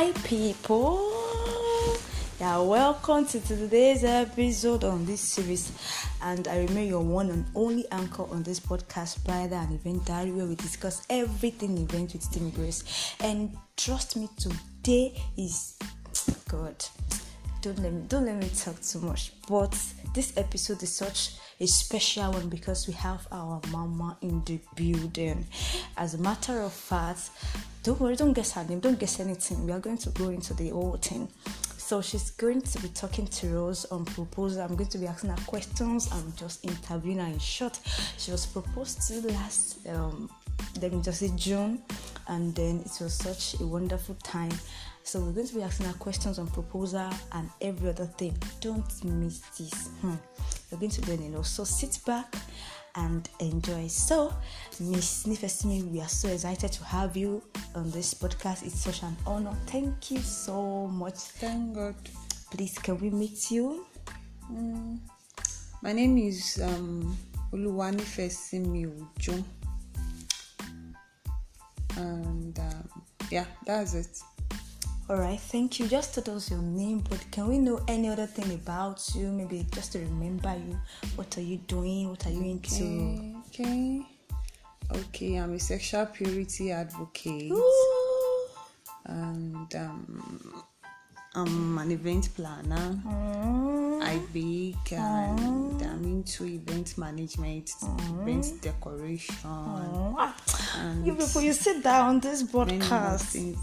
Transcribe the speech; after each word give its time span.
Hi, 0.00 0.12
people. 0.22 1.10
Yeah, 2.38 2.60
welcome 2.60 3.26
to 3.26 3.40
today's 3.40 4.04
episode 4.04 4.84
on 4.84 5.04
this 5.04 5.20
series. 5.20 5.72
And 6.22 6.46
I 6.46 6.58
remain 6.58 6.86
your 6.86 7.02
one 7.02 7.30
and 7.30 7.44
only 7.56 7.84
anchor 7.90 8.22
on 8.22 8.44
this 8.44 8.60
podcast, 8.60 9.24
Brother 9.24 9.56
and 9.56 9.74
Event 9.74 10.06
Diary, 10.06 10.30
where 10.30 10.46
we 10.46 10.54
discuss 10.54 11.04
everything 11.10 11.76
event 11.78 12.12
with 12.12 12.30
Team 12.30 12.50
Grace. 12.50 12.84
And 13.18 13.56
trust 13.76 14.16
me, 14.16 14.28
today 14.38 15.20
is 15.36 15.76
God. 16.46 16.76
Don't 17.60 17.78
let 17.80 17.92
me 17.92 18.02
don't 18.08 18.24
let 18.24 18.36
me 18.36 18.48
talk 18.50 18.80
too 18.80 19.00
much. 19.00 19.32
But 19.48 19.76
this 20.14 20.36
episode 20.36 20.82
is 20.82 20.92
such 20.92 21.32
a 21.60 21.66
special 21.66 22.32
one 22.32 22.48
because 22.48 22.86
we 22.86 22.94
have 22.94 23.26
our 23.32 23.60
mama 23.70 24.16
in 24.22 24.42
the 24.44 24.60
building. 24.76 25.44
As 25.96 26.14
a 26.14 26.18
matter 26.18 26.60
of 26.60 26.72
fact, 26.72 27.30
don't 27.82 28.00
worry, 28.00 28.14
don't 28.14 28.32
guess 28.32 28.52
her 28.52 28.64
name, 28.64 28.80
don't 28.80 28.98
guess 28.98 29.18
anything. 29.18 29.66
We 29.66 29.72
are 29.72 29.80
going 29.80 29.98
to 29.98 30.10
go 30.10 30.28
into 30.28 30.54
the 30.54 30.70
whole 30.70 30.96
thing. 30.96 31.28
So 31.78 32.00
she's 32.00 32.30
going 32.32 32.60
to 32.60 32.82
be 32.82 32.88
talking 32.88 33.26
to 33.26 33.66
us 33.66 33.86
on 33.86 34.04
proposal. 34.04 34.62
I'm 34.62 34.76
going 34.76 34.90
to 34.90 34.98
be 34.98 35.06
asking 35.06 35.30
her 35.30 35.44
questions. 35.46 36.08
I'm 36.12 36.32
just 36.36 36.64
interviewing 36.64 37.18
her 37.18 37.26
in 37.26 37.38
short. 37.38 37.80
She 38.18 38.30
was 38.30 38.46
proposed 38.46 39.02
to 39.08 39.26
last 39.32 39.86
um 39.88 40.30
let 40.80 41.02
just 41.02 41.20
say 41.20 41.30
June 41.36 41.82
and 42.28 42.54
then 42.54 42.80
it 42.84 43.02
was 43.02 43.14
such 43.14 43.60
a 43.60 43.66
wonderful 43.66 44.16
time. 44.22 44.52
So 45.08 45.20
we're 45.20 45.32
going 45.32 45.46
to 45.46 45.54
be 45.54 45.62
asking 45.62 45.86
her 45.86 45.94
questions 45.94 46.38
on 46.38 46.48
proposal 46.48 47.08
and 47.32 47.48
every 47.62 47.88
other 47.88 48.04
thing. 48.04 48.36
Don't 48.60 49.04
miss 49.04 49.38
this. 49.56 49.86
Hmm. 50.02 50.16
You're 50.70 50.78
going 50.78 50.90
to 50.90 51.10
learn 51.10 51.32
a 51.32 51.36
lot. 51.38 51.46
So 51.46 51.64
sit 51.64 51.98
back 52.04 52.36
and 52.94 53.26
enjoy. 53.40 53.86
So, 53.86 54.34
Miss 54.78 55.24
Nifesimi, 55.24 55.90
we 55.90 56.02
are 56.02 56.08
so 56.08 56.28
excited 56.28 56.72
to 56.72 56.84
have 56.84 57.16
you 57.16 57.42
on 57.74 57.90
this 57.90 58.12
podcast. 58.12 58.66
It's 58.66 58.80
such 58.80 59.02
an 59.02 59.16
honor. 59.26 59.56
Thank 59.64 60.10
you 60.10 60.18
so 60.18 60.88
much. 60.88 61.14
Thank 61.14 61.76
God. 61.76 61.94
Please, 62.50 62.76
can 62.76 62.98
we 62.98 63.08
meet 63.08 63.50
you? 63.50 63.86
Mm. 64.52 64.98
My 65.80 65.94
name 65.94 66.18
is 66.18 66.60
um, 66.62 67.16
Oluwanifesimi 67.54 68.84
Ojo. 68.84 69.42
And 71.96 72.58
um, 72.58 72.88
yeah, 73.30 73.46
that's 73.64 73.94
it. 73.94 74.37
All 75.10 75.16
right, 75.16 75.40
thank 75.40 75.78
you. 75.80 75.88
Just 75.88 76.14
told 76.14 76.28
us 76.36 76.50
your 76.50 76.60
name, 76.60 77.02
but 77.08 77.24
can 77.30 77.48
we 77.48 77.58
know 77.58 77.80
any 77.88 78.08
other 78.10 78.26
thing 78.26 78.52
about 78.54 79.02
you? 79.14 79.28
Maybe 79.32 79.64
just 79.72 79.92
to 79.92 80.00
remember 80.00 80.54
you. 80.54 80.78
What 81.16 81.36
are 81.38 81.42
you 81.42 81.56
doing? 81.66 82.10
What 82.10 82.26
are 82.26 82.30
you 82.30 82.42
into? 82.42 82.84
Okay. 82.84 83.34
Okay. 83.62 84.02
Okay, 84.90 85.34
I'm 85.36 85.54
a 85.54 85.58
sexual 85.58 86.06
purity 86.06 86.72
advocate. 86.72 87.52
Ooh. 87.52 88.46
And 89.06 89.74
um, 89.74 90.62
I'm 91.34 91.78
an 91.78 91.90
event 91.90 92.28
planner. 92.34 92.98
Mm. 93.06 94.02
I 94.02 94.18
bake 94.32 94.92
and 94.92 95.82
I'm 95.82 96.04
into 96.04 96.44
event 96.44 96.96
management, 96.98 97.70
event 98.10 98.60
decoration, 98.62 99.34
Ah, 99.44 100.34
and 100.76 101.06
You 101.06 101.14
people, 101.14 101.40
you 101.42 101.52
sit 101.52 101.82
down 101.82 102.08
on 102.08 102.20
this 102.20 102.42
many 102.42 102.54
more 102.54 102.64
podcast. 102.88 103.20
things. 103.32 103.58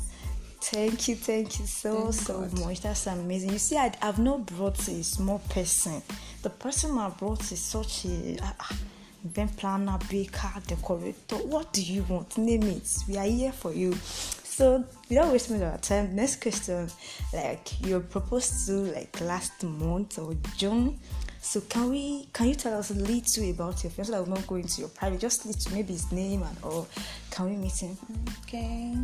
Thank 0.67 1.07
you, 1.07 1.15
thank 1.15 1.59
you 1.59 1.67
so 1.67 2.09
Thank 2.09 2.13
so 2.15 2.41
God. 2.41 2.59
much. 2.59 2.81
That's 2.81 3.05
amazing. 3.05 3.51
You 3.51 3.59
see, 3.59 3.77
I, 3.77 3.93
I've 4.01 4.17
not 4.17 4.47
brought 4.47 4.79
a 4.87 5.03
small 5.03 5.37
person. 5.47 6.01
The 6.41 6.49
person 6.49 6.97
I 6.97 7.09
brought 7.09 7.51
is 7.51 7.59
such 7.59 8.05
a 8.05 8.37
ah, 8.41 8.75
event 9.23 9.55
planner, 9.57 9.99
baker, 10.09 10.51
decorator. 10.65 11.35
What 11.35 11.71
do 11.71 11.83
you 11.83 12.01
want? 12.09 12.39
Name 12.39 12.63
it. 12.63 12.97
We 13.07 13.15
are 13.17 13.27
here 13.27 13.51
for 13.51 13.73
you. 13.73 13.93
So 13.93 14.83
without 15.07 15.31
wasting 15.31 15.61
our 15.61 15.77
time, 15.77 16.15
next 16.15 16.41
question. 16.41 16.89
Like 17.31 17.79
you 17.85 17.99
proposed 17.99 18.65
to 18.65 18.73
like 18.73 19.21
last 19.21 19.63
month 19.63 20.17
or 20.17 20.35
June. 20.57 20.99
So 21.41 21.61
can 21.61 21.91
we 21.91 22.27
can 22.33 22.47
you 22.47 22.55
tell 22.55 22.79
us 22.79 22.89
a 22.89 22.95
little 22.95 23.51
about 23.51 23.83
your 23.83 23.91
fiance? 23.91 24.11
I 24.11 24.19
will 24.19 24.29
not 24.29 24.47
go 24.47 24.55
into 24.55 24.81
your 24.81 24.89
private, 24.89 25.19
just 25.19 25.45
little 25.45 25.73
maybe 25.73 25.93
his 25.93 26.11
name 26.11 26.41
and 26.41 26.57
all. 26.63 26.87
Can 27.29 27.51
we 27.51 27.55
meet 27.55 27.77
him? 27.77 27.95
Okay. 28.41 28.95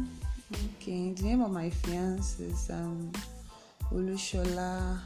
Okay. 0.53 1.13
The 1.13 1.23
name 1.23 1.41
of 1.41 1.51
my 1.51 1.69
fiance 1.69 2.43
is 2.43 2.69
um 2.69 3.11
Olushola 3.91 4.99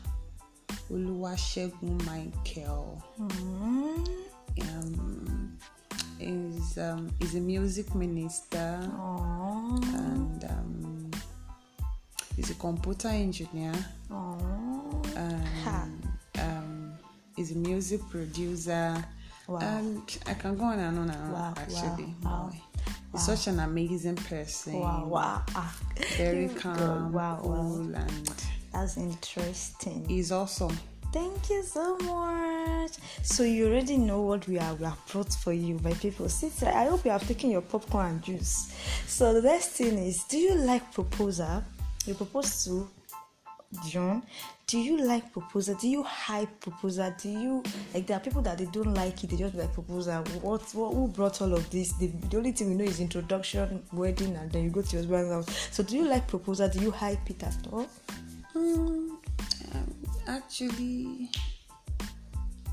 Oluwasegun 0.91 2.01
Michael. 2.05 3.01
Mm. 3.19 4.07
Um 4.61 5.57
is 6.19 6.77
um 6.77 7.11
is 7.19 7.35
a 7.35 7.39
music 7.41 7.93
minister 7.93 8.79
Aww. 8.97 9.83
and 9.93 10.43
um 10.45 11.11
is 12.37 12.49
a 12.51 12.55
computer 12.55 13.09
engineer 13.09 13.73
Aww. 14.09 15.17
And 15.17 16.07
um 16.39 16.93
is 17.37 17.51
a 17.51 17.55
music 17.55 18.01
producer. 18.09 18.95
Wow. 19.47 19.59
And 19.59 20.01
I 20.25 20.33
can 20.33 20.57
go 20.57 20.63
on 20.63 20.79
and 20.79 20.97
on 20.97 21.09
and 21.09 21.21
on 21.21 21.31
Wow, 21.31 21.53
actually. 21.57 22.15
wow, 22.23 22.49
wow, 22.49 22.53
He's 23.15 23.25
such 23.25 23.47
an 23.47 23.59
amazing 23.61 24.15
person. 24.17 24.79
Wow, 24.79 25.05
wow. 25.07 25.41
Ah, 25.55 25.73
Very 26.17 26.49
calm, 26.49 27.13
Wow, 27.13 27.39
cool, 27.41 27.51
wow. 27.51 27.99
and 28.01 28.33
That's 28.73 28.97
interesting. 28.97 30.05
he's 30.07 30.31
awesome. 30.33 30.77
Thank 31.13 31.49
you 31.49 31.63
so 31.63 31.95
much. 31.99 32.91
So 33.23 33.43
you 33.43 33.67
already 33.67 33.95
know 33.95 34.19
what 34.21 34.45
we 34.49 34.59
are 34.59 34.73
we 34.75 34.83
have 34.83 34.99
brought 35.09 35.33
for 35.33 35.53
you, 35.53 35.79
my 35.81 35.93
people. 35.93 36.27
Sit. 36.27 36.61
I 36.67 36.85
hope 36.89 37.05
you 37.05 37.11
have 37.11 37.25
taken 37.25 37.51
your 37.51 37.61
popcorn 37.61 38.05
and 38.07 38.21
juice. 38.21 38.75
So 39.07 39.33
the 39.33 39.41
next 39.41 39.69
thing 39.69 39.97
is, 39.97 40.25
do 40.25 40.37
you 40.37 40.55
like 40.55 40.91
proposal? 40.91 41.63
You 42.05 42.15
propose 42.15 42.65
to 42.65 42.89
John. 43.87 44.23
Do 44.67 44.79
you 44.79 45.05
like 45.05 45.31
proposal? 45.31 45.75
Do 45.75 45.87
you 45.87 46.01
hype 46.03 46.59
proposal? 46.59 47.13
Do 47.21 47.29
you 47.29 47.63
like 47.93 48.07
there 48.07 48.17
are 48.17 48.19
people 48.19 48.41
that 48.41 48.57
they 48.57 48.65
don't 48.65 48.93
like 48.93 49.23
it, 49.23 49.29
they 49.29 49.37
just 49.37 49.55
like 49.55 49.73
proposal. 49.73 50.23
What, 50.41 50.61
what 50.73 50.93
who 50.93 51.07
brought 51.07 51.41
all 51.41 51.53
of 51.53 51.69
this? 51.69 51.91
The, 51.93 52.07
the 52.07 52.37
only 52.37 52.51
thing 52.51 52.69
we 52.69 52.75
know 52.75 52.83
is 52.83 52.99
introduction, 52.99 53.83
wedding, 53.93 54.35
and 54.35 54.51
then 54.51 54.63
you 54.63 54.69
go 54.71 54.81
to 54.81 54.91
your 54.91 55.01
husband's 55.01 55.31
house. 55.31 55.69
So 55.71 55.83
do 55.83 55.95
you 55.95 56.05
like 56.05 56.27
proposal? 56.27 56.67
Do 56.69 56.79
you 56.79 56.91
hype 56.91 57.29
it 57.29 57.43
at 57.43 57.67
all? 57.71 57.87
Hmm, 58.53 59.09
um, 59.73 59.95
actually, 60.27 61.29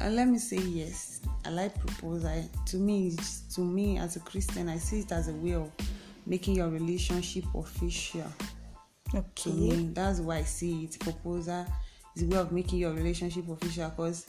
uh, 0.01 0.09
let 0.09 0.29
me 0.29 0.39
say 0.39 0.59
yes. 0.59 1.21
I 1.45 1.51
like 1.51 1.79
proposal. 1.79 2.49
To 2.67 2.77
me, 2.77 3.17
to 3.55 3.61
me 3.61 3.99
as 3.99 4.17
a 4.17 4.21
Christian, 4.21 4.69
I 4.69 4.79
see 4.79 5.01
it 5.01 5.13
as 5.13 5.29
a 5.29 5.33
way 5.33 5.55
of 5.55 5.71
making 6.27 6.57
your 6.57 6.69
relationship 6.69 7.45
official. 7.55 8.25
Okay. 9.15 9.91
that's 9.93 10.21
why 10.21 10.39
I 10.39 10.43
see 10.43 10.85
it. 10.85 10.99
Proposal 10.99 11.67
is 12.17 12.23
a 12.23 12.27
way 12.27 12.39
of 12.39 12.53
making 12.53 12.79
your 12.79 12.93
relationship 12.93 13.49
official. 13.49 13.91
Because 13.91 14.27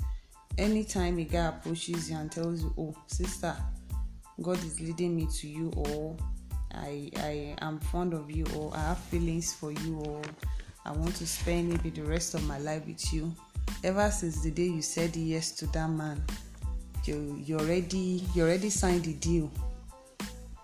anytime 0.57 1.17
a 1.19 1.23
guy 1.23 1.47
approaches 1.47 2.09
you 2.09 2.17
and 2.17 2.31
tells 2.31 2.61
you, 2.61 2.73
"Oh, 2.77 2.95
sister, 3.07 3.55
God 4.41 4.57
is 4.63 4.79
leading 4.79 5.15
me 5.15 5.27
to 5.39 5.47
you," 5.47 5.71
or 5.75 6.17
I 6.71 7.09
I 7.17 7.55
am 7.61 7.79
fond 7.79 8.13
of 8.13 8.29
you, 8.29 8.45
or 8.55 8.75
I 8.75 8.81
have 8.89 8.97
feelings 8.97 9.53
for 9.53 9.71
you, 9.71 9.99
or 9.99 10.21
I 10.85 10.91
want 10.91 11.15
to 11.15 11.27
spend 11.27 11.69
maybe 11.69 11.89
the 11.89 12.03
rest 12.03 12.33
of 12.33 12.43
my 12.45 12.57
life 12.57 12.85
with 12.85 13.13
you. 13.13 13.33
Ever 13.83 14.11
since 14.11 14.41
the 14.41 14.51
day 14.51 14.67
you 14.67 14.81
said 14.81 15.15
yes 15.15 15.51
to 15.53 15.67
that 15.67 15.89
man, 15.89 16.21
you 17.05 17.41
you 17.45 17.57
already 17.57 18.25
you 18.35 18.43
already 18.43 18.69
signed 18.69 19.05
the 19.05 19.13
deal. 19.13 19.49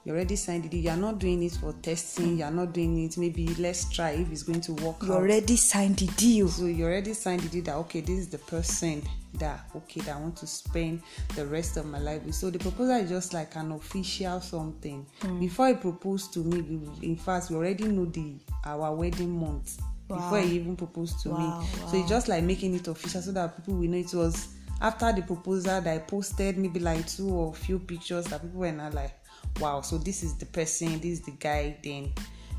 You 0.10 0.16
already 0.16 0.38
signed 0.38 0.64
the 0.64 0.70
deal. 0.70 0.82
You 0.82 0.90
are 0.90 0.98
not 0.98 1.20
doing 1.20 1.44
it 1.44 1.52
for 1.52 1.72
testing. 1.84 2.40
You 2.40 2.44
are 2.44 2.50
not 2.50 2.74
doing 2.74 2.98
it. 3.06 3.16
Maybe 3.20 3.48
let's 3.60 3.88
try 3.92 4.10
if 4.14 4.32
it's 4.32 4.42
going 4.42 4.62
to 4.62 4.74
work 4.74 5.04
You 5.04 5.14
out. 5.14 5.18
already 5.20 5.56
signed 5.56 5.98
the 5.98 6.08
deal. 6.08 6.48
So 6.48 6.66
you 6.66 6.86
already 6.86 7.14
signed 7.14 7.42
the 7.42 7.50
deal 7.50 7.64
that 7.66 7.76
okay, 7.76 8.02
this 8.02 8.18
is 8.18 8.28
the 8.28 8.40
person 8.40 9.04
that 9.36 9.60
okay 9.76 10.02
that 10.02 10.16
I 10.16 10.20
want 10.20 10.36
to 10.38 10.48
spend 10.48 11.04
the 11.36 11.46
rest 11.46 11.78
of 11.78 11.86
my 11.86 12.00
life 12.00 12.24
with. 12.24 12.34
So 12.34 12.50
the 12.50 12.58
proposal 12.58 12.96
is 12.96 13.08
just 13.12 13.36
like 13.36 13.56
an 13.56 13.72
official 13.72 14.42
something. 14.42 15.06
Hmm. 15.22 15.40
Before 15.40 15.68
he 15.68 15.76
proposed 15.76 16.34
to 16.34 16.40
me, 16.40 16.62
we- 16.62 17.08
in 17.08 17.16
fact, 17.16 17.52
we 17.52 17.58
already 17.58 17.84
know 17.88 18.06
the 18.06 18.34
our 18.66 18.96
wedding 18.96 19.40
month 19.40 19.80
before 20.08 20.40
he 20.40 20.56
even 20.56 20.76
proposed 20.76 21.20
to 21.22 21.30
Wow, 21.30 21.62
me. 21.62 21.68
So 21.82 21.86
wow. 21.86 22.00
it's 22.02 22.10
just 22.10 22.28
like 22.28 22.44
making 22.44 22.74
it 22.74 22.88
official 22.88 23.22
so 23.22 23.32
that 23.34 23.56
people 23.58 23.76
will 23.76 23.88
know 23.88 23.98
it 23.98 24.12
was 24.16 24.48
after 24.82 25.12
the 25.14 25.22
proposal 25.22 25.82
that 25.82 25.88
I 25.88 26.00
posted 26.00 26.58
maybe 26.58 26.80
like 26.80 27.06
two 27.08 27.30
or 27.30 27.54
few 27.54 27.78
pictures 27.78 28.26
that 28.26 28.42
people 28.42 28.62
were 28.62 28.72
not 28.72 28.96
like, 28.96 29.12
wow, 29.60 29.82
so 29.82 29.98
this 29.98 30.24
is 30.24 30.36
the 30.36 30.46
person, 30.46 31.00
this 31.00 31.20
is 31.20 31.22
the 31.22 31.32
guy, 31.32 31.78
then 31.84 32.12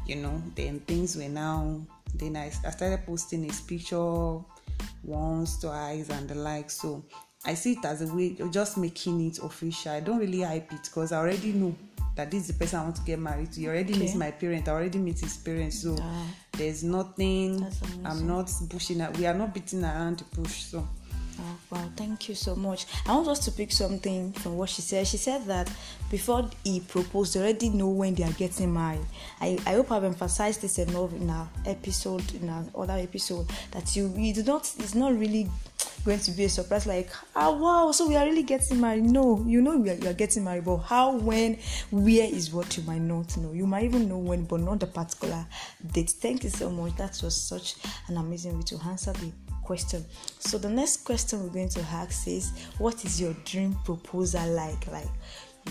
you 0.07 0.17
know, 0.17 0.43
then 0.57 0.81
things 0.81 1.17
were 1.17 1.29
now 1.29 1.81
then 2.15 2.37
I, 2.37 2.47
I 2.47 2.71
started 2.71 3.07
posting 3.07 3.45
his 3.45 3.61
picture 3.61 4.39
once, 5.05 5.61
twice, 5.61 6.11
and 6.11 6.29
the 6.29 6.35
like. 6.35 6.71
So 6.71 7.05
I 7.45 7.55
see 7.55 7.73
it 7.73 7.85
as 7.85 8.03
a 8.03 8.13
way 8.13 8.37
of 8.41 8.51
just 8.51 8.77
making 8.79 9.27
it 9.29 9.39
official. 9.39 9.93
I 9.93 10.01
don't 10.01 10.19
really 10.19 10.43
hype 10.43 10.73
it 10.73 10.83
because 10.83 11.13
I 11.13 11.19
already 11.19 11.53
know 11.53 11.75
that 12.17 12.31
this 12.31 12.43
is 12.43 12.47
the 12.49 12.55
person 12.65 12.81
I 12.81 12.83
want 12.85 12.97
to 12.97 13.03
get 13.03 13.19
married 13.19 13.53
to. 13.53 13.61
You 13.61 13.69
already 13.69 13.93
Okay. 13.95 14.01
meet 14.07 14.17
my 14.17 14.31
parent, 14.33 14.69
I 14.69 14.73
already 14.73 14.99
meet 14.99 15.21
his 15.21 15.37
parents. 15.37 15.81
So 15.83 15.97
Ah. 16.01 16.27
there's 16.53 16.83
nothing 16.83 17.65
I'm 18.05 18.27
not 18.27 18.51
pushing 18.69 19.01
out. 19.01 19.17
We 19.17 19.27
are 19.27 19.35
not 19.35 19.55
beating 19.55 19.85
around 19.85 20.19
the 20.19 20.25
bush. 20.41 20.65
So 20.65 20.87
Oh, 21.43 21.59
wow, 21.71 21.91
thank 21.97 22.29
you 22.29 22.35
so 22.35 22.55
much. 22.55 22.87
I 23.07 23.15
want 23.15 23.29
us 23.29 23.39
to 23.47 23.53
pick 23.53 23.73
something 23.73 24.33
from 24.33 24.59
what 24.59 24.69
she 24.69 24.83
said. 24.83 25.07
She 25.07 25.17
said 25.17 25.47
that 25.47 25.73
before 26.11 26.51
he 26.65 26.81
proposed, 26.81 27.35
they 27.35 27.41
already 27.41 27.71
know 27.71 27.89
when 27.89 28.15
they 28.15 28.25
are 28.25 28.33
getting 28.33 28.75
married. 28.75 29.07
I, 29.41 29.59
I 29.67 29.73
hope 29.73 29.91
I've 29.91 30.05
emphasized 30.05 30.61
this 30.61 30.79
enough 30.79 31.15
in 31.15 31.31
our 31.31 31.49
episode, 31.65 32.35
in 32.35 32.49
our 32.51 32.65
other 32.75 32.95
episode, 32.95 33.49
that 33.71 33.97
you, 33.97 34.13
you 34.17 34.35
do 34.35 34.43
not, 34.43 34.71
it's 34.79 34.95
not 34.95 35.19
really 35.19 35.49
going 36.05 36.19
to 36.19 36.31
be 36.31 36.45
a 36.45 36.49
surprise 36.49 36.87
like, 36.87 37.11
ah, 37.37 37.51
wow, 37.51 37.93
so 37.93 38.09
we 38.09 38.17
are 38.17 38.25
really 38.25 38.43
getting 38.43 38.81
married. 38.81 39.05
No, 39.05 39.43
you 39.47 39.61
know 39.61 39.77
we 39.77 39.91
are, 39.91 39.95
you 39.95 40.09
are 40.09 40.15
getting 40.15 40.45
married, 40.45 40.65
but 40.65 40.79
how, 40.79 41.17
when, 41.17 41.59
where 41.91 42.25
is 42.25 42.53
what 42.53 42.77
you 42.77 42.83
might 42.85 43.01
not 43.01 43.37
know. 43.37 43.53
You 43.53 43.67
might 43.67 43.85
even 43.85 44.09
know 44.09 44.19
when, 44.19 44.45
but 44.45 44.61
not 44.61 44.81
the 44.81 44.87
particular 44.87 45.47
date. 45.93 46.11
Thank 46.11 46.45
you 46.45 46.51
so 46.51 46.71
much. 46.71 46.97
That 46.97 47.21
was 47.23 47.41
such 47.41 47.77
an 48.09 48.17
amazing 48.17 48.57
way 48.57 48.63
to 48.63 48.79
answer 48.87 49.13
the 49.13 49.31
question. 49.71 50.05
So 50.41 50.59
the 50.59 50.69
next 50.69 51.05
question 51.05 51.45
we're 51.45 51.51
going 51.51 51.69
to 51.69 51.81
ask 51.83 52.27
is 52.27 52.51
what 52.79 53.05
is 53.05 53.21
your 53.21 53.35
dream 53.45 53.77
proposal 53.85 54.45
like? 54.49 54.85
Like 54.91 55.07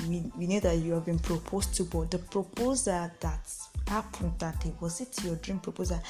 we, 0.07 0.24
we 0.38 0.48
know 0.48 0.62
that 0.62 0.78
you 0.78 0.94
have 0.94 1.06
been 1.06 1.19
proposed 1.19 1.75
to, 1.75 1.84
but 1.84 2.10
the 2.10 2.19
proposal 2.19 3.12
that 3.19 3.54
happened 3.88 4.31
that 4.40 4.57
day 4.62 4.72
was 4.80 5.01
it 5.01 5.22
your 5.25 5.36
dream 5.36 5.60
proposal? 5.60 6.01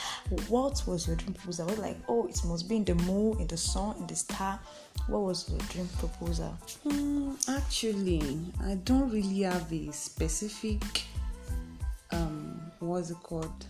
What 0.49 0.83
was 0.85 1.07
your 1.07 1.15
dream 1.15 1.33
proposal? 1.33 1.65
Was 1.65 1.79
like, 1.79 1.97
oh, 2.07 2.27
it 2.27 2.39
must 2.45 2.69
be 2.69 2.75
in 2.75 2.85
the 2.85 2.93
moon, 2.93 3.39
in 3.39 3.47
the 3.47 3.57
sun, 3.57 3.95
in 3.97 4.05
the 4.05 4.15
star. 4.15 4.59
What 5.07 5.21
was 5.21 5.49
your 5.49 5.57
dream 5.69 5.89
proposal? 5.97 6.55
Hmm, 6.83 7.31
actually, 7.47 8.37
I 8.65 8.75
don't 8.85 9.09
really 9.09 9.41
have 9.41 9.73
a 9.73 9.91
specific 9.91 11.05
um 12.11 12.61
what's 12.77 13.09
it 13.09 13.17
called 13.23 13.65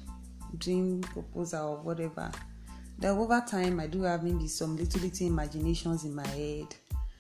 dream 0.58 1.00
proposal 1.02 1.70
or 1.70 1.78
whatever 1.78 2.30
that 3.00 3.12
over 3.12 3.44
time 3.48 3.80
I 3.80 3.88
do 3.88 4.04
have 4.04 4.24
maybe 4.24 4.48
some 4.48 4.76
little 4.78 5.02
little 5.02 5.28
imaginations 5.28 6.06
in 6.06 6.14
my 6.14 6.28
head. 6.28 6.76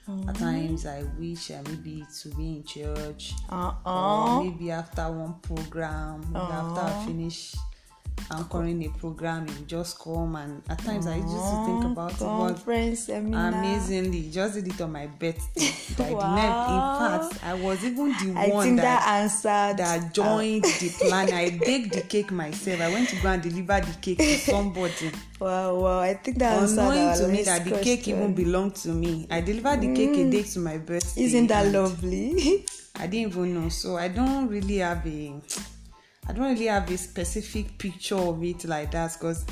Mm-hmm. 0.07 0.29
At 0.29 0.35
times 0.35 0.85
I 0.85 1.03
wish 1.19 1.51
uh, 1.51 1.61
maybe 1.67 2.03
to 2.21 2.29
be 2.29 2.47
in 2.57 2.63
church, 2.63 3.33
uh-uh. 3.49 4.37
or 4.37 4.43
maybe 4.43 4.71
after 4.71 5.03
one 5.11 5.35
program, 5.41 6.25
uh-uh. 6.35 6.51
after 6.51 6.81
I 6.81 7.05
finish 7.05 7.55
anchoring 8.31 8.85
a 8.85 8.89
program, 8.89 9.47
you 9.47 9.65
just 9.65 9.99
come 9.99 10.35
and 10.35 10.61
at 10.69 10.79
times 10.79 11.07
uh-uh. 11.07 11.13
I 11.13 11.17
used 11.17 11.27
to 11.27 11.65
think 11.65 11.85
about 11.85 12.17
Conference, 12.17 13.09
it. 13.09 13.31
But 13.31 13.53
amazingly, 13.53 14.29
just 14.31 14.55
did 14.55 14.67
it 14.67 14.81
on 14.81 14.91
my 14.91 15.07
birthday. 15.07 15.71
wow. 16.11 17.21
In 17.21 17.29
fact, 17.29 17.43
I 17.43 17.53
was 17.53 17.83
even 17.83 18.09
the 18.09 18.33
I 18.37 18.47
one 18.49 18.75
that, 18.77 18.83
that 18.83 19.07
answered 19.07 19.77
that 19.77 20.13
joined 20.13 20.63
the 20.63 20.95
plan. 21.07 21.31
I 21.31 21.57
baked 21.63 21.93
the 21.93 22.01
cake 22.01 22.31
myself. 22.31 22.81
I 22.81 22.89
went 22.89 23.09
to 23.09 23.15
go 23.21 23.29
and 23.29 23.41
deliver 23.41 23.79
the 23.79 23.97
cake 24.01 24.17
to 24.17 24.37
somebody. 24.37 25.11
Wow, 25.39 25.75
wow! 25.75 25.99
I 25.99 26.15
think 26.15 26.37
that 26.39 26.61
unknowing 26.61 27.17
to 27.17 27.27
me 27.29 27.43
that 27.43 27.63
the 27.63 27.79
cake 27.79 28.07
even 28.07 28.33
belonged 28.33 28.75
to 28.75 28.89
me. 28.89 29.27
I 29.31 29.41
delivered 29.41 29.81
the 29.81 29.87
mm. 29.87 29.95
cake 29.95 30.09
a 30.09 30.25
mm. 30.25 30.31
day 30.31 30.43
to 30.43 30.59
my 30.59 30.77
birthday. 30.77 31.23
Isn't 31.23 31.47
that 31.47 31.71
lovely? 31.71 32.65
I 32.99 33.07
didn't 33.07 33.31
even 33.31 33.53
know, 33.53 33.69
so 33.69 33.95
I 33.95 34.09
don't 34.09 34.49
really 34.49 34.77
have 34.77 35.07
a, 35.07 35.41
I 36.29 36.31
don't 36.31 36.51
really 36.51 36.67
have 36.67 36.91
a 36.91 36.97
specific 36.97 37.75
picture 37.79 38.15
of 38.15 38.43
it 38.43 38.63
like 38.65 38.91
that. 38.91 39.13
Because 39.13 39.45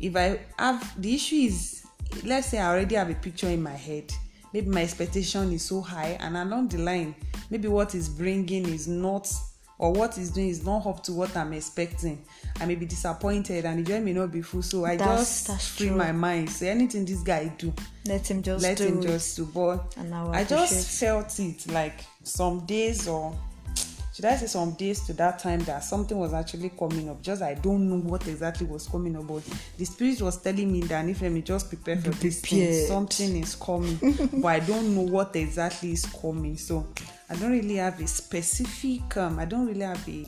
if 0.00 0.16
I 0.16 0.40
have 0.58 1.00
the 1.00 1.14
issue 1.14 1.36
is, 1.36 1.84
let's 2.24 2.48
say 2.48 2.58
I 2.58 2.70
already 2.70 2.94
have 2.94 3.10
a 3.10 3.14
picture 3.14 3.48
in 3.48 3.62
my 3.62 3.74
head. 3.74 4.10
Maybe 4.54 4.68
my 4.68 4.82
expectation 4.82 5.52
is 5.52 5.62
so 5.62 5.82
high, 5.82 6.16
and 6.20 6.36
along 6.36 6.68
the 6.68 6.78
line, 6.78 7.14
maybe 7.50 7.68
what 7.68 7.94
is 7.94 8.08
bringing 8.08 8.66
is 8.66 8.88
not 8.88 9.30
or 9.78 9.92
what 9.92 10.14
he's 10.14 10.30
doing 10.30 10.48
is 10.48 10.64
not 10.64 10.86
up 10.86 11.02
to 11.04 11.12
what 11.12 11.36
I'm 11.36 11.52
expecting. 11.52 12.24
I 12.60 12.66
may 12.66 12.76
be 12.76 12.86
disappointed 12.86 13.64
and 13.64 13.84
the 13.84 13.90
joy 13.90 14.00
may 14.00 14.12
not 14.12 14.30
be 14.30 14.40
full. 14.40 14.62
So 14.62 14.84
I 14.84 14.96
that's, 14.96 15.20
just 15.20 15.46
that's 15.48 15.68
free 15.68 15.88
true. 15.88 15.96
my 15.96 16.12
mind. 16.12 16.48
Say 16.50 16.68
anything 16.68 17.04
this 17.04 17.20
guy 17.22 17.52
do, 17.58 17.72
let 18.06 18.30
him 18.30 18.42
just 18.42 18.62
let 18.62 18.76
do 18.78 18.84
him 18.86 19.02
just 19.02 19.36
do. 19.36 19.46
But 19.46 19.96
I 20.32 20.44
just 20.44 21.00
felt 21.00 21.38
it 21.40 21.66
like 21.72 22.04
some 22.22 22.64
days 22.64 23.08
or 23.08 23.36
should 24.14 24.24
I 24.26 24.36
say 24.36 24.46
some 24.46 24.72
days 24.72 25.00
to 25.06 25.12
that 25.14 25.38
time 25.38 25.60
that 25.60 25.82
something 25.84 26.18
was 26.18 26.34
actually 26.34 26.70
coming 26.70 27.08
up. 27.08 27.22
Just 27.22 27.40
I 27.42 27.54
don't 27.54 27.88
know 27.88 27.98
what 27.98 28.26
exactly 28.28 28.66
was 28.66 28.86
coming 28.86 29.16
up, 29.16 29.26
but 29.26 29.42
the 29.78 29.84
spirit 29.84 30.20
was 30.20 30.36
telling 30.36 30.70
me 30.70 30.80
that 30.82 31.08
if 31.08 31.22
let 31.22 31.32
me 31.32 31.40
just 31.42 31.68
prepare 31.68 31.96
for 31.96 32.10
this 32.10 32.40
thing, 32.40 32.86
something 32.86 33.36
is 33.36 33.54
coming, 33.54 33.96
but 34.40 34.48
I 34.48 34.60
don't 34.60 34.94
know 34.94 35.02
what 35.02 35.34
exactly 35.36 35.92
is 35.92 36.04
coming. 36.04 36.56
So 36.58 36.86
I 37.30 37.36
don't 37.36 37.52
really 37.52 37.76
have 37.76 38.00
a 38.00 38.06
specific. 38.06 39.16
Um, 39.16 39.38
I 39.38 39.46
don't 39.46 39.66
really 39.66 39.80
have 39.80 40.06
a 40.08 40.26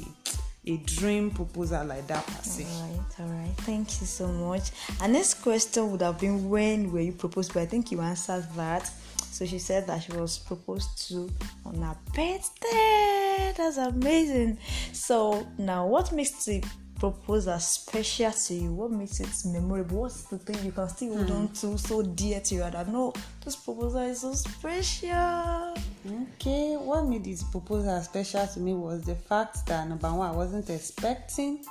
a 0.67 0.79
dream 0.79 1.31
proposal 1.31 1.85
like 1.85 2.07
that 2.07 2.27
per 2.27 2.43
se. 2.43 2.65
All 2.65 2.89
right, 2.89 3.21
all 3.21 3.27
right. 3.27 3.55
Thank 3.59 4.01
you 4.01 4.07
so 4.07 4.29
much. 4.29 4.71
And 5.03 5.13
next 5.13 5.35
question 5.35 5.91
would 5.91 6.01
have 6.01 6.19
been 6.19 6.49
when 6.49 6.91
were 6.91 7.01
you 7.01 7.13
proposed? 7.13 7.53
But 7.53 7.65
I 7.65 7.67
think 7.67 7.93
you 7.93 8.01
answered 8.01 8.47
that. 8.57 8.91
So 9.31 9.45
she 9.45 9.59
said 9.59 9.87
that 9.89 10.03
she 10.03 10.13
was 10.13 10.39
proposed 10.39 11.09
to 11.09 11.31
on 11.67 11.83
her 11.83 11.97
birthday. 12.15 13.24
That's 13.57 13.77
amazing. 13.77 14.59
So 14.93 15.47
now, 15.59 15.87
what 15.87 16.13
makes 16.13 16.45
the 16.45 16.63
proposal 16.99 17.59
special 17.59 18.31
to 18.31 18.55
you? 18.55 18.73
What 18.73 18.91
makes 18.91 19.21
it 19.21 19.29
memorable? 19.47 20.03
What's 20.03 20.23
the 20.25 20.39
thing 20.39 20.65
you 20.65 20.73
can 20.73 20.89
still 20.89 21.17
hold 21.17 21.31
on 21.31 21.49
to 21.49 21.79
so 21.79 22.03
dear 22.03 22.41
to 22.41 22.55
you 22.55 22.61
that 22.61 22.89
no, 22.89 23.13
this 23.45 23.57
proposal 23.57 24.01
is 24.01 24.21
so 24.21 24.33
special? 24.33 25.75
Okay, 26.07 26.77
what 26.77 27.07
made 27.07 27.25
this 27.25 27.43
proposal 27.43 28.01
special 28.03 28.47
to 28.47 28.61
me 28.61 28.75
was 28.75 29.03
the 29.03 29.15
fact 29.15 29.67
that 29.67 29.89
number 29.89 30.13
one, 30.13 30.29
I 30.29 30.33
wasn't 30.33 30.71
expecting 30.71 31.65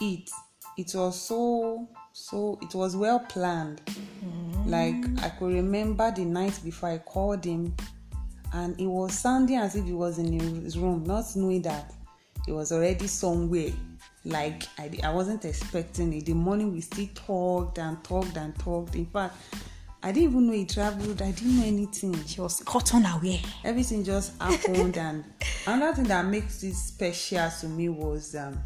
it. 0.00 0.30
It 0.78 0.94
was 0.94 1.20
so 1.20 1.88
so 2.12 2.58
it 2.62 2.74
was 2.74 2.96
well 2.96 3.20
planned. 3.20 3.80
Mm-hmm. 3.86 4.70
Like 4.70 5.24
I 5.24 5.30
could 5.30 5.52
remember 5.52 6.10
the 6.10 6.24
night 6.24 6.58
before 6.64 6.90
I 6.90 6.98
called 6.98 7.44
him, 7.44 7.74
and 8.52 8.78
it 8.80 8.86
was 8.86 9.18
sounding 9.18 9.56
as 9.56 9.76
if 9.76 9.84
he 9.84 9.92
was 9.92 10.18
in 10.18 10.38
his 10.62 10.78
room, 10.78 11.04
not 11.04 11.24
knowing 11.36 11.62
that 11.62 11.92
he 12.46 12.52
was 12.52 12.72
already 12.72 13.06
somewhere. 13.06 13.72
Like 14.24 14.64
I, 14.78 14.90
I 15.02 15.12
wasn't 15.12 15.44
expecting 15.44 16.12
it. 16.12 16.26
The 16.26 16.34
morning 16.34 16.72
we 16.72 16.80
still 16.80 17.08
talked 17.14 17.78
and 17.78 18.02
talked 18.04 18.36
and 18.36 18.56
talked. 18.58 18.94
In 18.94 19.06
fact, 19.06 19.36
I 20.02 20.12
didn't 20.12 20.30
even 20.30 20.46
know 20.46 20.52
he 20.52 20.64
traveled. 20.64 21.22
I 21.22 21.30
didn't 21.32 21.58
know 21.58 21.66
anything. 21.66 22.24
She 22.26 22.40
was 22.40 22.60
caught 22.60 22.94
unaware. 22.94 23.40
Everything 23.64 24.04
just 24.04 24.36
happened, 24.40 24.96
and 24.96 25.24
another 25.66 25.96
thing 25.96 26.04
that 26.04 26.26
makes 26.26 26.62
it 26.62 26.74
special 26.74 27.50
to 27.60 27.68
me 27.68 27.88
was 27.88 28.34
um, 28.34 28.60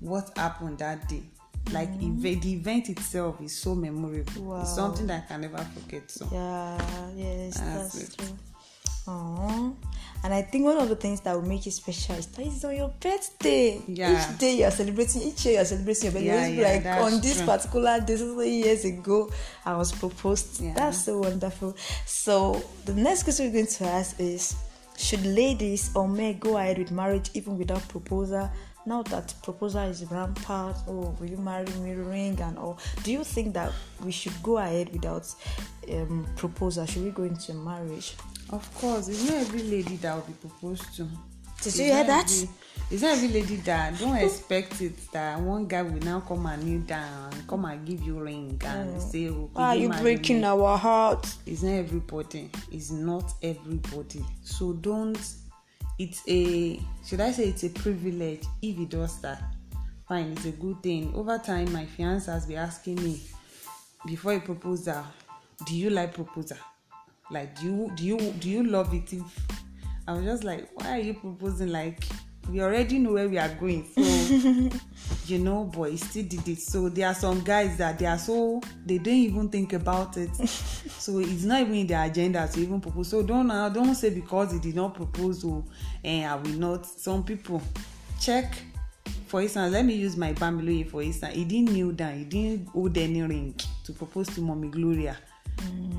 what 0.00 0.30
happened 0.36 0.78
that 0.78 1.08
day 1.08 1.22
like 1.70 1.88
mm-hmm. 1.92 2.20
the 2.20 2.52
event 2.54 2.88
itself 2.88 3.40
is 3.40 3.56
so 3.56 3.74
memorable 3.74 4.42
wow. 4.42 4.60
it's 4.62 4.74
something 4.74 5.06
that 5.06 5.22
i 5.24 5.26
can 5.28 5.42
never 5.42 5.58
forget 5.58 6.10
so 6.10 6.26
yeah 6.32 6.76
yes 7.14 7.60
that's, 7.60 7.92
that's 7.92 8.16
true 8.16 8.36
Aww. 9.06 9.74
And 10.24 10.32
I 10.32 10.42
think 10.42 10.64
one 10.64 10.78
of 10.78 10.88
the 10.88 10.94
things 10.94 11.20
that 11.22 11.34
will 11.34 11.42
make 11.42 11.66
it 11.66 11.72
special 11.72 12.14
is 12.14 12.26
that 12.26 12.46
it's 12.46 12.64
on 12.64 12.76
your 12.76 12.92
birthday. 13.00 13.82
Yeah. 13.88 14.30
Each 14.32 14.38
day 14.38 14.58
you're 14.58 14.70
celebrating, 14.70 15.22
each 15.22 15.44
year 15.44 15.54
you're 15.54 15.64
celebrating 15.64 16.04
your 16.04 16.12
birthday. 16.12 16.54
Yeah, 16.54 16.80
yeah, 16.80 16.90
like 16.90 17.12
on 17.12 17.20
this 17.20 17.38
true. 17.38 17.46
particular 17.46 18.00
day, 18.00 18.16
so 18.16 18.40
years 18.40 18.84
ago, 18.84 19.30
I 19.64 19.76
was 19.76 19.90
proposed. 19.90 20.60
Yeah. 20.60 20.74
That's 20.74 21.04
so 21.04 21.18
wonderful. 21.18 21.76
So 22.06 22.62
the 22.84 22.94
next 22.94 23.24
question 23.24 23.46
we're 23.46 23.52
going 23.52 23.66
to 23.66 23.84
ask 23.84 24.20
is 24.20 24.54
should 24.96 25.26
ladies 25.26 25.90
or 25.96 26.06
men 26.06 26.38
go 26.38 26.56
ahead 26.56 26.78
with 26.78 26.92
marriage 26.92 27.30
even 27.34 27.58
without 27.58 27.86
proposal? 27.88 28.48
now 28.84 29.02
that 29.02 29.32
proposal 29.42 29.82
is 29.82 30.04
rampant 30.10 30.76
oh 30.88 31.14
will 31.20 31.26
you 31.26 31.36
marry 31.36 31.70
me 31.80 31.92
ring 31.92 32.40
and 32.40 32.58
all 32.58 32.78
do 33.04 33.12
you 33.12 33.22
think 33.22 33.54
that 33.54 33.72
we 34.04 34.10
should 34.10 34.32
go 34.42 34.58
ahead 34.58 34.92
without 34.92 35.32
um, 35.92 36.26
proposal 36.36 36.84
should 36.86 37.04
we 37.04 37.10
go 37.10 37.22
into 37.22 37.54
marriage 37.54 38.16
of 38.50 38.74
course 38.74 39.08
it's 39.08 39.24
not 39.24 39.34
every 39.38 39.62
lady 39.62 39.96
that 39.96 40.14
will 40.14 40.22
be 40.22 40.32
proposed 40.34 40.94
to 40.96 41.06
did 41.62 41.76
you 41.76 41.84
hear 41.84 42.04
that 42.04 42.30
every, 42.30 42.48
it's 42.90 43.02
not 43.02 43.12
every 43.12 43.28
lady 43.28 43.56
that 43.56 43.98
don't 43.98 44.16
expect 44.16 44.80
it 44.80 44.92
that 45.12 45.40
one 45.40 45.66
guy 45.66 45.82
will 45.82 46.00
now 46.00 46.20
come 46.20 46.46
and 46.46 46.62
kneel 46.64 46.80
down 46.80 47.32
come 47.46 47.64
and 47.64 47.86
give 47.86 48.02
you 48.02 48.20
ring 48.20 48.60
and 48.64 48.96
mm. 48.96 49.00
say 49.00 49.28
oh, 49.28 49.48
why 49.52 49.68
are 49.68 49.76
you 49.76 49.88
breaking 49.88 50.40
me? 50.40 50.46
our 50.46 50.76
heart 50.76 51.26
it's 51.46 51.62
not 51.62 51.72
everybody 51.72 52.50
it's 52.70 52.90
not 52.90 53.32
everybody 53.42 54.24
so 54.42 54.72
don't 54.74 55.18
it's 55.98 56.22
a 56.28 56.80
should 57.04 57.20
I 57.20 57.30
say 57.32 57.44
it's 57.44 57.64
a 57.64 57.70
privilege 57.70 58.44
if 58.60 58.76
he 58.76 58.84
does 58.86 59.20
that. 59.20 59.42
Fine, 60.08 60.32
it's 60.32 60.46
a 60.46 60.52
good 60.52 60.82
thing. 60.82 61.12
Over 61.14 61.38
time, 61.38 61.72
my 61.72 61.86
fiance 61.86 62.30
has 62.30 62.46
been 62.46 62.58
asking 62.58 62.96
me 62.96 63.20
before 64.06 64.32
he 64.32 64.40
proposal, 64.40 65.04
do 65.64 65.76
you 65.76 65.90
like 65.90 66.12
proposal? 66.12 66.56
Like 67.32 67.58
do 67.58 67.66
you 67.66 67.92
do 67.96 68.04
you 68.04 68.18
do 68.38 68.50
you 68.50 68.62
love 68.64 68.92
it 68.92 69.12
if 69.12 69.22
I 70.06 70.12
was 70.12 70.24
just 70.24 70.44
like, 70.44 70.68
why 70.74 70.98
are 70.98 71.00
you 71.00 71.14
proposing? 71.14 71.70
Like 71.72 72.02
we 72.50 72.60
already 72.60 72.98
know 72.98 73.12
where 73.12 73.28
we 73.28 73.38
are 73.38 73.48
going. 73.48 73.86
So 73.94 74.78
you 75.26 75.38
know 75.38 75.64
boy 75.64 75.96
still 75.96 76.24
did 76.24 76.46
it. 76.46 76.58
So 76.58 76.88
there 76.88 77.08
are 77.08 77.14
some 77.14 77.40
guys 77.42 77.76
that 77.78 77.98
they 77.98 78.06
are 78.06 78.18
so 78.18 78.60
they 78.84 78.98
don't 78.98 79.14
even 79.14 79.48
think 79.48 79.72
about 79.72 80.16
it. 80.16 80.30
So 81.02 81.18
it's 81.18 81.42
not 81.42 81.62
even 81.62 81.74
in 81.74 81.86
their 81.88 82.04
agenda 82.04 82.46
to 82.46 82.60
even 82.60 82.80
propose. 82.80 83.08
So 83.08 83.24
don't 83.24 83.50
uh, 83.50 83.68
don't 83.70 83.94
say 83.96 84.10
because 84.10 84.52
he 84.52 84.60
did 84.60 84.76
not 84.76 84.94
propose 84.94 85.42
or 85.42 85.64
oh, 85.66 85.70
and 86.04 86.26
i 86.30 86.36
will 86.36 86.58
not. 86.58 86.86
Some 86.86 87.24
people 87.24 87.60
check 88.20 88.54
for 89.26 89.42
instance 89.42 89.72
let 89.72 89.84
me 89.84 89.94
use 89.94 90.16
my 90.16 90.32
bambiloye 90.34 90.88
for 90.88 91.02
instance. 91.02 91.34
He 91.34 91.44
didn't 91.44 91.72
kneel 91.72 91.90
down. 91.90 92.18
He 92.18 92.24
didn't 92.24 92.68
hold 92.68 92.96
any 92.96 93.22
ring 93.22 93.56
to 93.84 93.92
propose 93.92 94.28
to 94.34 94.40
mommy 94.42 94.68
gloria 94.68 95.16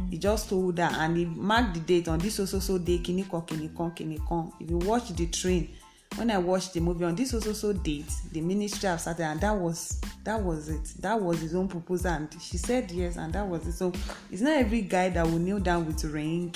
he 0.10 0.18
just 0.18 0.50
told 0.50 0.78
her 0.78 0.90
and 0.92 1.18
he 1.18 1.26
marked 1.26 1.74
the 1.74 1.80
date 1.80 2.08
on 2.08 2.20
this 2.20 2.36
so 2.36 2.46
so 2.46 2.60
so 2.60 2.78
day 2.78 3.00
kinikon 3.00 3.46
kinikon 3.48 3.96
kinikon 3.96 4.52
if 4.60 4.70
you 4.70 4.78
watch 4.78 5.10
the 5.16 5.28
train 5.28 5.70
when 6.16 6.30
i 6.30 6.38
watched 6.38 6.74
the 6.74 6.80
movie 6.80 7.06
on 7.06 7.16
this 7.16 7.32
so 7.32 7.40
so 7.40 7.54
so 7.54 7.74
date 7.74 8.12
the 8.32 8.42
ministry 8.42 8.88
have 8.88 9.02
started 9.02 9.24
and 9.24 9.42
that 9.42 9.56
was 9.56 10.00
that 10.24 10.40
was 10.40 10.70
it. 10.70 10.94
That 11.02 11.20
was 11.20 11.42
his 11.42 11.54
own 11.54 11.68
proposal 11.68 12.12
and 12.12 12.30
she 12.42 12.58
said 12.58 12.90
yes 12.92 13.18
and 13.18 13.34
that 13.34 13.48
was 13.48 13.68
it. 13.68 13.74
So 13.74 13.92
it's 14.32 14.42
not 14.42 14.54
every 14.54 14.82
guy 14.82 15.10
that 15.10 15.26
will 15.26 15.40
kneel 15.40 15.60
down 15.60 15.86
with 15.86 16.04
ring 16.06 16.54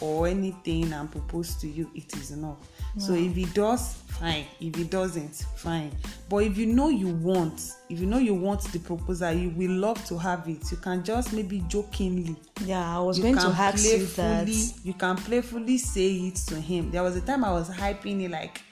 or 0.00 0.26
anything 0.26 0.92
and 0.92 1.10
propose 1.10 1.54
to 1.56 1.68
you 1.68 1.90
it 1.94 2.14
is 2.16 2.30
enough. 2.30 2.58
So 2.98 3.14
if 3.14 3.34
he 3.34 3.44
does 3.46 3.94
fine. 4.08 4.46
If 4.60 4.74
he 4.74 4.84
doesn't 4.84 5.44
fine. 5.56 5.92
But 6.28 6.38
if 6.38 6.58
you 6.58 6.66
know 6.66 6.88
you 6.88 7.08
want 7.08 7.72
if 7.88 8.00
you 8.00 8.06
know 8.06 8.18
you 8.18 8.34
want 8.34 8.62
the 8.72 8.78
proposal 8.78 9.32
you 9.32 9.50
will 9.50 9.72
love 9.72 10.04
to 10.06 10.18
have 10.18 10.48
it. 10.48 10.70
You 10.70 10.76
can 10.78 11.04
just 11.04 11.32
maybe 11.32 11.62
jokingly. 11.68 12.36
Yeah 12.64 12.96
i 12.96 13.00
was 13.00 13.18
going 13.18 13.36
to 13.36 13.46
ask 13.48 13.84
you 13.84 14.06
that. 14.06 14.48
You 14.84 14.94
can 14.94 15.16
playfully 15.16 15.78
say 15.78 16.10
it 16.12 16.36
to 16.48 16.60
him. 16.60 16.90
There 16.90 17.02
was 17.02 17.16
a 17.16 17.20
time 17.20 17.44
i 17.44 17.52
was 17.52 17.68
hyping 17.70 18.22
it 18.22 18.30
like 18.30 18.62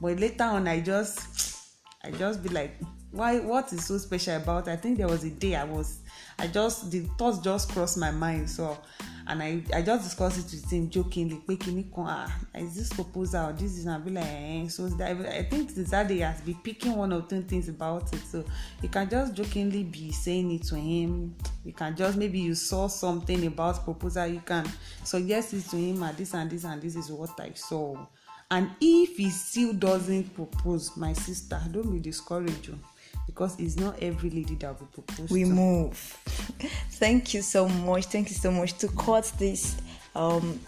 but 0.00 0.18
later 0.18 0.44
on 0.44 0.68
i 0.68 0.80
just 0.80 1.57
i 2.04 2.10
just 2.12 2.42
be 2.42 2.48
like 2.48 2.78
why 3.10 3.38
what 3.40 3.72
is 3.72 3.86
so 3.86 3.96
special 3.98 4.36
about 4.36 4.68
it? 4.68 4.70
i 4.70 4.76
think 4.76 4.98
there 4.98 5.08
was 5.08 5.24
a 5.24 5.30
day 5.30 5.54
i 5.54 5.64
was 5.64 6.00
i 6.38 6.46
just 6.46 6.90
the 6.90 7.00
thoughts 7.18 7.38
just 7.38 7.70
crossed 7.72 7.98
my 7.98 8.10
mind 8.10 8.48
so 8.48 8.76
and 9.28 9.42
I 9.42 9.62
I 9.74 9.82
just 9.82 10.04
discussed 10.04 10.38
it 10.38 10.56
with 10.56 10.70
him 10.70 10.88
jokingly 10.88 11.36
pé 11.46 11.56
kíní 11.56 11.84
kan 11.94 12.06
ah 12.06 12.30
is 12.54 12.74
this 12.74 12.88
proposal 12.88 13.52
this 13.52 13.76
is 13.76 13.84
na 13.84 13.98
be 13.98 14.10
like 14.10 14.24
eh 14.26 14.68
so 14.68 14.86
I 14.86 15.42
think 15.50 15.70
since 15.70 15.90
that 15.90 16.08
day 16.08 16.18
has 16.18 16.40
been 16.40 16.54
picking 16.64 16.96
one 16.96 17.12
or 17.12 17.22
two 17.22 17.42
things 17.42 17.68
about 17.68 18.12
it 18.12 18.20
so 18.26 18.44
you 18.82 18.88
can 18.88 19.08
just 19.08 19.34
jokingly 19.34 19.84
be 19.84 20.10
saying 20.12 20.50
it 20.52 20.62
to 20.68 20.76
him 20.76 21.34
you 21.64 21.74
can 21.74 21.94
just 21.94 22.16
maybe 22.16 22.38
you 22.38 22.54
saw 22.54 22.88
something 22.88 23.46
about 23.46 23.84
proposal 23.84 24.26
you 24.26 24.40
can 24.40 24.64
suggest 25.04 25.52
it 25.52 25.68
to 25.68 25.76
him 25.76 26.02
ah 26.02 26.12
this 26.16 26.34
and 26.34 26.50
this 26.50 26.64
and 26.64 26.80
this 26.80 26.96
is 26.96 27.12
what 27.12 27.38
I 27.38 27.52
saw 27.54 27.96
and 28.50 28.70
if 28.80 29.16
he 29.16 29.30
still 29.30 29.72
doesn't 29.72 30.34
propose 30.34 30.96
my 30.96 31.12
sister 31.12 31.60
don't 31.70 31.90
be 31.90 31.98
discouraged 31.98 32.70
because 33.26 33.58
it's 33.60 33.76
not 33.76 34.00
every 34.02 34.30
lady 34.30 34.54
that 34.54 34.78
will 34.80 34.86
propose 34.88 35.30
we 35.30 35.44
to. 35.44 35.50
move 35.50 35.96
thank 36.92 37.34
you 37.34 37.42
so 37.42 37.68
much 37.68 38.06
thank 38.06 38.28
you 38.30 38.36
so 38.36 38.50
much 38.50 38.76
to 38.78 38.88
cut 38.88 39.30
this 39.38 39.76
um 40.14 40.58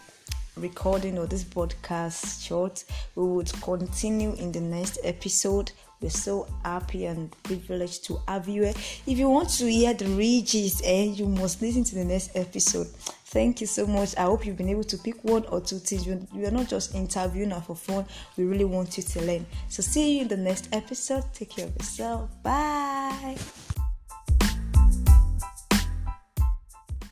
recording 0.56 1.16
of 1.16 1.30
this 1.30 1.44
podcast 1.44 2.46
short 2.46 2.84
we 3.14 3.24
would 3.24 3.50
continue 3.62 4.34
in 4.34 4.52
the 4.52 4.60
next 4.60 4.98
episode 5.04 5.72
we're 6.00 6.08
so 6.08 6.48
happy 6.64 7.04
and 7.04 7.30
privileged 7.42 8.04
to 8.06 8.20
have 8.26 8.48
you 8.48 8.62
here. 8.62 8.72
If 9.06 9.18
you 9.18 9.28
want 9.28 9.50
to 9.50 9.70
hear 9.70 9.92
the 9.92 10.06
regis, 10.06 10.80
eh, 10.82 11.04
you 11.04 11.26
must 11.26 11.60
listen 11.60 11.84
to 11.84 11.94
the 11.94 12.04
next 12.06 12.34
episode. 12.34 12.88
Thank 13.30 13.60
you 13.60 13.68
so 13.68 13.86
much. 13.86 14.16
I 14.16 14.22
hope 14.22 14.44
you've 14.44 14.56
been 14.56 14.68
able 14.68 14.82
to 14.82 14.98
pick 14.98 15.22
one 15.22 15.46
or 15.46 15.60
two 15.60 15.78
things. 15.78 16.04
We 16.34 16.44
are 16.46 16.50
not 16.50 16.68
just 16.68 16.96
interviewing 16.96 17.52
for 17.60 17.76
fun. 17.76 18.04
We 18.36 18.42
really 18.42 18.64
want 18.64 18.96
you 18.96 19.04
to 19.04 19.22
learn. 19.22 19.46
So 19.68 19.82
see 19.82 20.16
you 20.16 20.22
in 20.22 20.28
the 20.28 20.36
next 20.36 20.68
episode. 20.72 21.22
Take 21.32 21.50
care 21.50 21.66
of 21.66 21.76
yourself. 21.76 22.28
Bye. 22.42 23.36